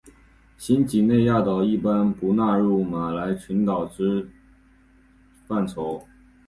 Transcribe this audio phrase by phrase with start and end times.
[0.57, 4.27] 新几内亚岛一般不纳入马来群岛之
[5.45, 6.07] 范畴。